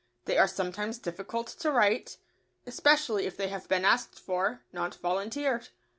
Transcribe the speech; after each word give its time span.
They 0.25 0.35
are 0.39 0.47
sometimes 0.47 0.97
difficult 0.97 1.45
to 1.59 1.69
write, 1.71 2.17
especially 2.65 3.27
if 3.27 3.37
they 3.37 3.49
have 3.49 3.67
been 3.67 3.85
asked 3.85 4.17
for, 4.19 4.63
not 4.73 4.95
volunteered. 4.95 5.67